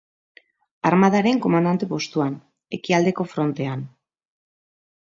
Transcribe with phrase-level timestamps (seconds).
[0.91, 2.41] Armadaren komandante postuan,
[2.79, 3.89] ekialdeko frontean.